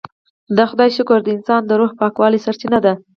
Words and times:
د 0.57 0.57
خدای 0.69 0.89
شکر 0.97 1.17
د 1.23 1.27
انسان 1.35 1.61
د 1.65 1.71
روح 1.79 1.91
پاکوالي 1.99 2.39
سرچینه 2.45 2.79
ده. 2.85 2.93